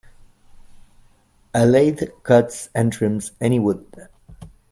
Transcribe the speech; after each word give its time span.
A 1.53 1.63
lathe 1.63 2.09
cuts 2.23 2.69
and 2.73 2.91
trims 2.91 3.33
any 3.39 3.59
wood. 3.59 3.85